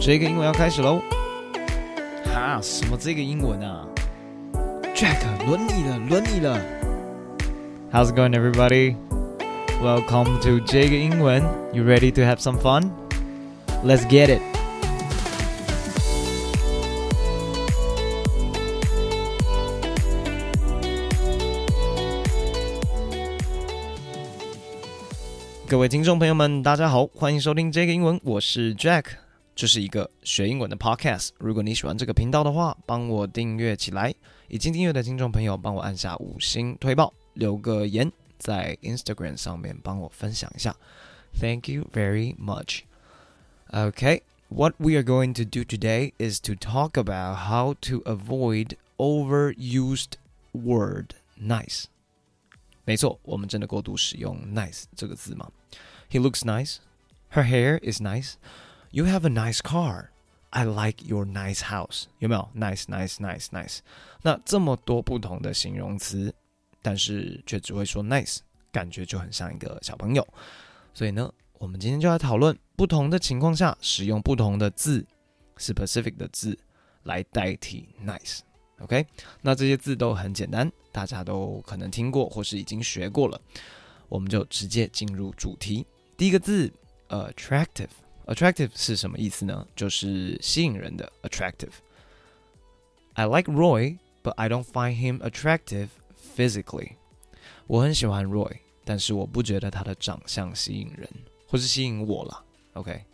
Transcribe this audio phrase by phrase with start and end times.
[0.00, 1.00] 这个英文要开始喽！
[2.24, 3.86] 哈，什么这个英文啊？
[4.94, 6.60] Jack，轮你了，轮你了。
[7.92, 8.96] How's it going, everybody?
[9.82, 11.42] Welcome to 这个英文。
[11.72, 12.90] You ready to have some fun?
[13.84, 14.40] Let's get it.
[25.68, 29.04] 各位听众朋友们，大家好，欢迎收听这个英文，我是 Jack。
[29.56, 31.30] 这是一个学英文的 podcast。
[31.38, 34.14] 如果你喜欢这个频道的话，帮我订阅起来。
[34.48, 40.76] 已经订阅的听众朋友，帮我按下五星推爆，留个言，在 Instagram 上面帮我分享一下。
[41.38, 42.80] Thank you very much.
[43.70, 48.76] Okay, what we are going to do today is to talk about how to avoid
[48.98, 50.18] overused
[50.52, 51.84] word nice.
[52.84, 55.50] 没错，我们真的过度使用 nice 这个字吗？
[56.10, 56.76] He looks nice.
[57.32, 58.34] Her hair is nice.
[58.91, 60.09] You have a nice car.
[60.49, 62.05] I like your nice house.
[62.19, 63.79] 有没有？Nice, nice, nice, nice.
[64.21, 66.33] 那这么多不同的形容词，
[66.81, 68.39] 但是却只会说 nice，
[68.71, 70.25] 感觉就很像一个小朋友。
[70.93, 75.05] 所以呢，我们今天就来讨论不同的情况下使用不同的字
[75.57, 76.57] ，specific 的字
[77.03, 78.39] 来代替 nice。
[78.79, 79.05] OK，
[79.41, 83.39] 那这些字都很简单，大家都可能听过或是已经学过了。
[84.07, 85.85] 我们就直接进入主题。
[86.15, 86.71] 第一个字
[87.09, 87.89] ，attractive。
[88.26, 89.66] Attractive 是什么意思呢？
[89.74, 95.88] 就是吸引人的 attractive。I like Roy, but I don't find him attractive
[96.36, 96.92] physically。
[97.66, 101.08] 我很喜欢 Roy，但是我不觉得他的长相吸引人，
[101.48, 102.44] 或是吸引我了。
[102.74, 103.04] OK。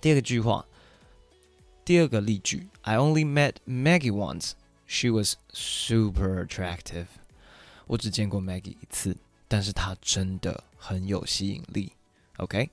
[0.00, 0.66] 第二个句话，
[1.84, 4.52] 第二个例句，I only met Maggie once.
[4.86, 7.06] She was super attractive。
[7.86, 9.16] 我只见过 Maggie 一次，
[9.48, 11.92] 但是她真的很有吸引力。
[12.36, 12.70] OK。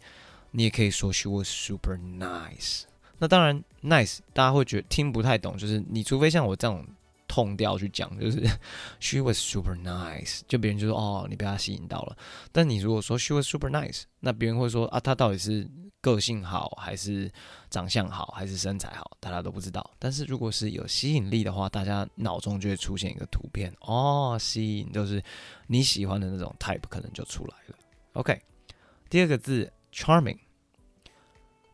[0.57, 2.83] 你也可以说 she was super nice。
[3.19, 6.87] 那当然，nice 大家会觉得听不太懂，就是你除非像我这种
[7.27, 8.41] 痛调去讲，就是
[9.01, 12.17] she was super nice，就别人就说哦，你被她吸引到了。
[12.53, 15.67] 但你如果说 she was super nice，那别人会说啊，她到底是
[16.01, 17.31] 个性好，还是
[17.71, 19.89] 长相好，还是身材好，大家都不知道。
[19.99, 25.23] 但是如果是有吸引力的话，大家脑中就会出现一个图片哦，吸引就是
[25.67, 27.77] 你喜欢的那种 type，可能就出来了。
[28.15, 28.41] OK，
[29.09, 30.39] 第二个字 charming。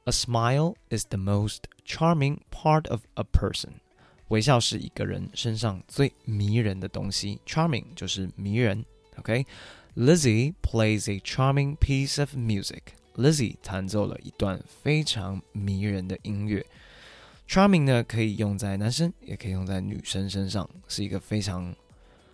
[0.05, 3.75] A smile is the most charming part of a person。
[4.28, 7.41] 微笑是一个人身上最迷人的东西。
[7.47, 8.84] Charming 就是迷人。
[9.16, 12.81] OK，Lizzie plays a charming piece of music。
[13.16, 16.65] Lizzie 弹奏了一段非常迷人的音乐。
[17.47, 21.75] Charming 呢，可以用在男生，也可以用在女生身上，是一个非常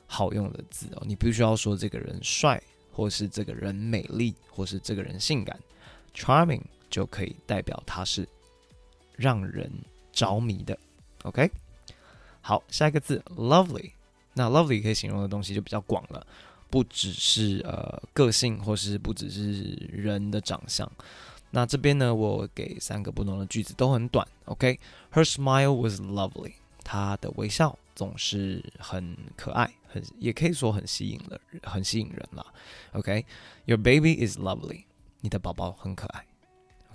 [0.07, 1.03] 好用的字哦。
[1.05, 2.63] 你不需要说这个人帅，
[2.93, 5.59] 或是这个人美丽，或是这个人性感。
[6.15, 6.63] Charming。
[6.97, 8.27] 就可以代表它是
[9.17, 9.71] 让人
[10.13, 10.79] 着迷的
[11.25, 11.51] ，OK？
[12.41, 13.91] 好，下一个字 lovely。
[14.33, 16.27] 那 lovely 可以形容的东西就比较广了，
[16.71, 20.91] 不只是呃个性，或是不只是人的长相。
[21.51, 26.55] 那这边呢，我给三个不同的句子，都很短，OK？Her smile was lovely。
[26.83, 32.47] 她的微笑总是很可爱，很也可以说很吸引了，很吸引人了
[32.93, 34.85] ，OK？Your baby is lovely。
[35.21, 36.25] 你的宝宝很可爱。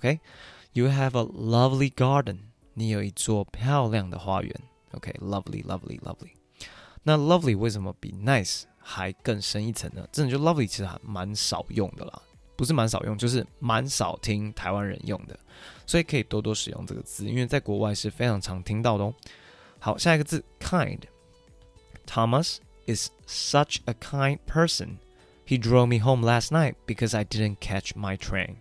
[0.01, 2.39] OK，you have a lovely garden。
[2.73, 4.55] 你有一座漂亮的花园。
[4.91, 6.31] OK，lovely，lovely，lovely。
[7.03, 10.07] 那 lovely 为什么比 nice 还更深一层呢？
[10.11, 12.21] 真的就 lovely 其实还蛮少用的啦，
[12.55, 15.37] 不是蛮少用，就是蛮少听台湾人用的，
[15.85, 19.13] 所以可以多多使用这个字，因为在国外是非常常听到的哦。
[19.79, 24.97] 好，下一个字 kind。Thomas is such a kind person.
[25.45, 28.55] He drove me home last night because I didn't catch my train.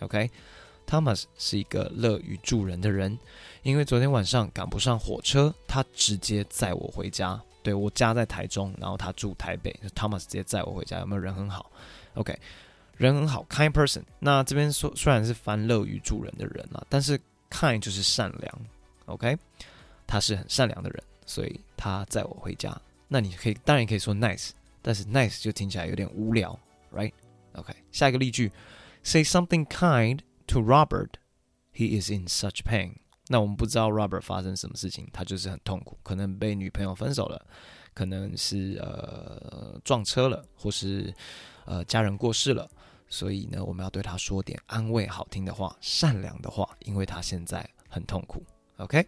[0.00, 0.30] OK。
[0.91, 3.17] Thomas 是一个乐于助人的人，
[3.63, 7.41] 因为昨天晚上赶不上火车，他直接载我回家。
[7.63, 10.99] 对，我家在台中，然后他住台北，Thomas 直接载我回家。
[10.99, 11.71] 有没有人很好
[12.15, 12.37] ？OK，
[12.97, 14.03] 人很好，kind person。
[14.19, 17.17] 那这边说虽然是翻乐于助人的人啊，但是
[17.49, 18.61] kind 就是善良。
[19.05, 19.37] OK，
[20.05, 22.77] 他是很善良的人，所以他载我回家。
[23.07, 24.49] 那你可以当然可以说 nice，
[24.81, 26.59] 但是 nice 就听起来有点无聊
[26.93, 28.51] ，right？OK，下一个例句
[29.03, 30.19] ，say something kind。
[30.51, 31.11] To Robert,
[31.73, 32.95] he is in such pain.
[33.29, 37.45] 那我们不知道 Robert 发生什么事情，他就是很痛苦，可能被女朋友分手了，
[37.93, 41.13] 可能是呃撞车了，或是
[41.63, 42.69] 呃家人过世了。
[43.07, 48.45] 所以呢，我们要对他说点安慰、好听的话、善良的话，因为他现在很痛苦。
[48.75, 49.07] OK，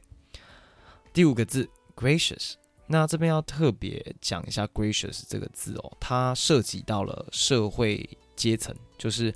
[1.12, 2.54] 第五个字 gracious。
[2.88, 9.36] 那这边要特别讲一下 gracious 这个字哦，它涉及到了社会阶层，就是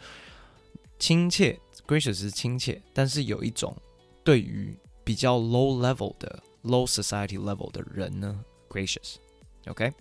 [0.97, 1.59] 亲切。
[1.86, 3.76] Gracious 是亲切，但是有一种
[4.22, 9.92] 对于比较 low level 的 low society level 的人呢，gracious。OK，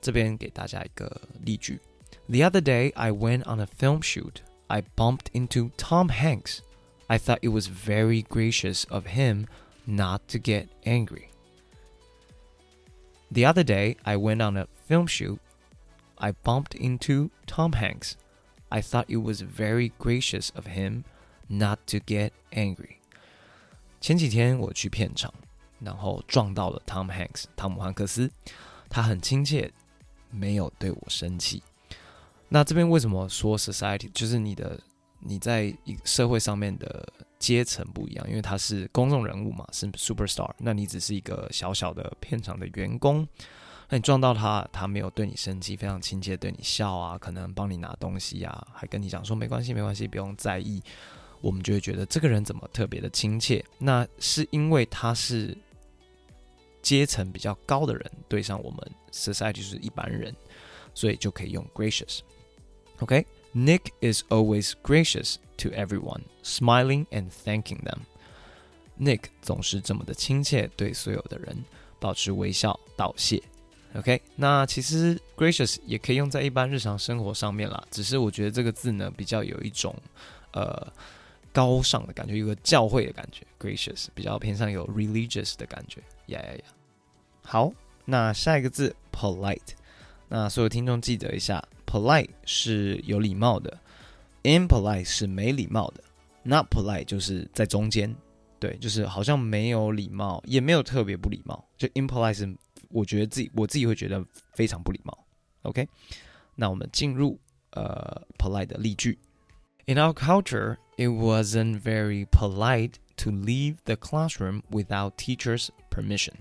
[0.00, 1.80] 这边给大家一个例句：
[2.26, 4.42] The other day I went on a film shoot.
[4.66, 6.58] I bumped into Tom Hanks.
[7.06, 9.46] I thought it was very gracious of him
[9.86, 11.28] not to get angry.
[13.32, 15.38] The other day I went on a film shoot.
[16.18, 18.16] I bumped into Tom Hanks.
[18.73, 21.03] I thought it was very gracious of him
[21.47, 22.95] not to get angry.
[24.01, 25.31] 前几天我去片场，
[25.79, 28.31] 然后撞到了 Tom Hanks，汤姆汉克斯。
[28.89, 29.71] 他很亲切，
[30.31, 31.61] 没有对我生气。
[32.49, 34.79] 那这边为什么说 society 就是你的
[35.19, 35.71] 你在
[36.03, 38.27] 社会上面的阶层不一样？
[38.27, 40.49] 因为他是公众人物嘛，是 superstar。
[40.57, 43.27] 那你只是一个小小的片场的员工。
[43.89, 50.81] 那你撞到他，他没有对你生气，非常亲切对你笑啊，可能帮你拿东西啊，还跟你讲说没关系，没关系，不用在意。
[51.41, 53.63] 我们就会觉得这个人怎么特别的亲切？
[53.77, 55.57] 那是因为他是
[56.81, 58.79] 阶层比较高的人，对上我们
[59.11, 60.33] society 就是一般人，
[60.93, 62.19] 所以就可以用 gracious。
[62.99, 67.99] OK，Nick is always gracious to everyone, smiling and thanking them.
[68.97, 71.65] Nick 总是这么的亲切，对所有的人
[71.99, 73.43] 保持微笑道谢。
[73.95, 77.83] OK，那其实 gracious 也可以用在一般日常生活上面啦。
[77.91, 79.95] 只是我觉得这个字呢，比较有一种
[80.51, 80.91] 呃
[81.51, 83.45] 高尚的感觉，有个教会的感觉。
[83.59, 86.01] gracious 比较偏向有 religious 的感觉。
[86.25, 86.63] 呀呀呀！
[87.43, 87.71] 好，
[88.05, 89.59] 那下一个字 polite。
[90.27, 93.77] 那所有听众记得一下，polite 是有礼貌的
[94.41, 96.03] ，impolite 是没礼貌的
[96.41, 98.15] ，not polite 就是在中间。
[98.59, 102.55] 对，就是好像没有礼貌，也没有特别不礼貌，就 impolite 是。
[102.93, 104.23] 我觉得自己，我自己会觉得
[104.53, 105.17] 非常不礼貌。
[105.63, 105.87] OK，
[106.55, 107.39] 那我们进入
[107.71, 109.17] 呃 polite 的例句。
[109.85, 116.33] In our culture, it wasn't very polite to leave the classroom without teachers' permission。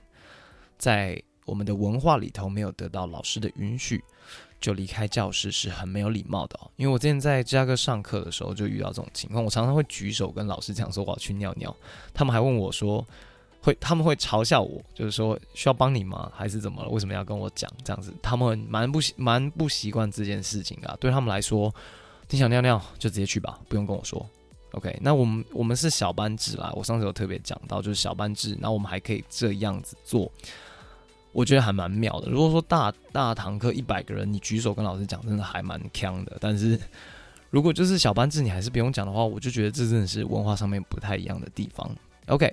[0.77, 4.05] 在我们的文化里头，没有得到老师的允许
[4.61, 6.71] 就离开教室是很没有礼貌的哦。
[6.77, 11.75] 因为我之前在芝加哥上课的时候就遇到这种情况，我常常会举手跟老师讲说我要去尿尿，
[12.13, 13.07] 他们还问我说。
[13.63, 16.31] 会，他们会嘲笑我，就是说需要帮你吗？
[16.35, 16.89] 还是怎么了？
[16.89, 18.13] 为什么要跟我讲这样子？
[18.21, 20.97] 他们蛮不习蛮不习惯这件事情啊。
[20.99, 21.73] 对他们来说，
[22.29, 24.29] 你想尿尿就直接去吧，不用跟我说。
[24.73, 26.73] OK，那我们我们是小班制啦。
[26.75, 30.29] 我上次有特别讲到，就是小班制，然后我们还可以这样子做，
[31.31, 32.29] 我觉得还蛮妙的。
[32.29, 36.37] 如果说大大堂课一百个人，你举手跟老师讲，真的还蛮锵的。
[36.41, 36.77] 但是
[37.51, 41.89] 如果就是小班制，你还是不用讲的话，我就觉得这真的是文化上面不太一样的地方。
[42.27, 42.53] OK。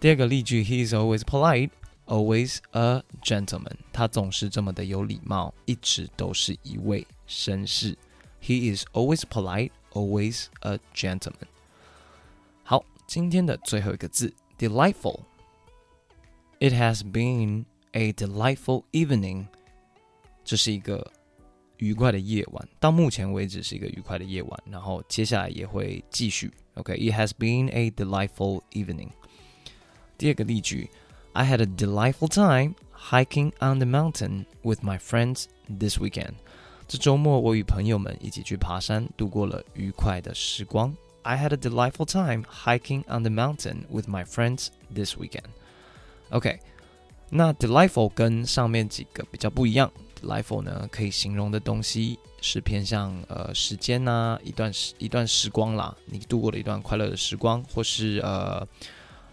[0.00, 1.70] 第二个例句，He is always polite,
[2.06, 3.76] always a gentleman。
[3.92, 7.96] 他总是这么的有礼貌，一直都是一位绅士。
[8.42, 11.48] He is always polite, always a gentleman。
[12.62, 19.46] 好，今天的最后一个字，delightful。It has been a delightful evening。
[20.44, 21.10] 这是一个
[21.78, 26.52] 愉快的夜晚，到目前为止是一个愉快的夜晚，然后接下来也会继续。
[26.74, 29.08] OK，It has been a delightful evening。
[30.18, 30.88] 第二个例句，
[31.32, 36.34] I had a delightful time hiking on the mountain with my friends this weekend。
[36.86, 40.94] 这周末我与朋友们一起去爬山，度过了愉快的时光。
[41.22, 46.60] I had a delightful time hiking on the mountain with my friends this weekend。OK，
[47.30, 49.90] 那 delightful 跟上面几个比较不一样。
[50.22, 58.66] delightful 呢，可以形容的东西是偏向呃时间呐、啊，一段时一段时光啦，你度过了一段快乐的时光，或是呃。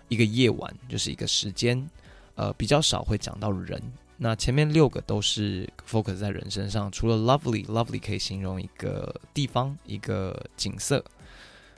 [0.08, 1.88] 一个夜晚就是一个时间，
[2.34, 3.80] 呃，比较少会讲到人。
[4.18, 11.04] 那前面六个都是 focus 在人身上，除了 lovely，lovely 可以形容一个地方、一个景色。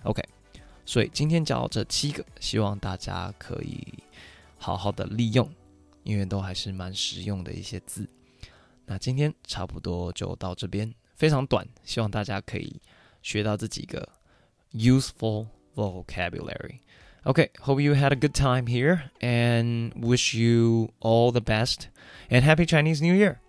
[0.04, 0.22] OK，
[0.86, 3.82] 所以今天讲到这七个，希望大家可以
[4.56, 5.50] 好好的利用，
[6.04, 8.08] 因为都还是蛮实用的一些字。
[8.86, 12.80] 那今天差不多就到这边，非常短，希望大家可以
[13.20, 14.08] 学到这几个
[14.72, 16.78] useful vocabulary。
[17.28, 21.88] Okay, hope you had a good time here and wish you all the best
[22.30, 23.42] and happy Chinese New Year.